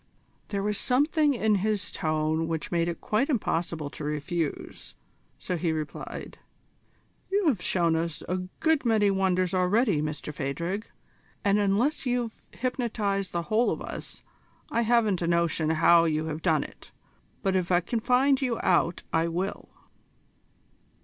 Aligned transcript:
There 0.47 0.63
was 0.63 0.79
something 0.79 1.35
in 1.35 1.53
his 1.61 1.91
tone 1.91 2.47
which 2.47 2.71
made 2.71 2.87
it 2.87 3.01
quite 3.01 3.29
impossible 3.29 3.91
to 3.91 4.03
refuse, 4.03 4.95
so 5.37 5.57
he 5.57 5.71
replied: 5.71 6.39
"You 7.29 7.45
have 7.49 7.61
shown 7.61 7.95
us 7.95 8.23
a 8.27 8.37
good 8.61 8.83
many 8.83 9.11
wonders 9.11 9.53
already, 9.53 10.01
Mr 10.01 10.33
Phadrig, 10.33 10.85
and 11.45 11.59
unless 11.59 12.07
you've 12.07 12.33
hypnotised 12.49 13.31
the 13.31 13.43
whole 13.43 13.69
of 13.69 13.79
us, 13.79 14.23
I 14.71 14.81
haven't 14.81 15.21
a 15.21 15.27
notion 15.27 15.69
how 15.69 16.05
you 16.05 16.25
have 16.25 16.41
done 16.41 16.63
it; 16.63 16.91
but 17.43 17.55
if 17.55 17.71
I 17.71 17.79
can 17.79 17.99
find 17.99 18.41
you 18.41 18.59
out 18.63 19.03
I 19.13 19.27
will." 19.27 19.69